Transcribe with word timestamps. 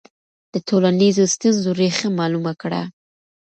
د 0.53 0.55
ټولنیزو 0.67 1.23
ستونزو 1.33 1.69
ریښه 1.79 2.07
معلومه 2.19 2.53
کړه. 2.61 2.81